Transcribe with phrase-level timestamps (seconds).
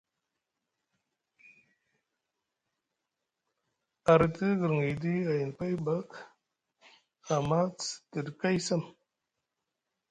[4.11, 6.09] A rɗiti guirŋiɗi ayni pay bak
[7.35, 8.81] amma te sɗiti kay sam.